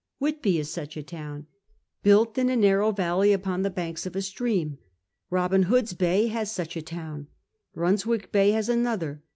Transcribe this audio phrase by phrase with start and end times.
[0.17, 1.45] Whitby is such a town,
[2.01, 4.79] built in a narrow valley upon the banks of a stream.
[5.29, 7.27] Kol>in Hood's Bay has such a town.
[7.77, 9.21] liunswick Bay has another.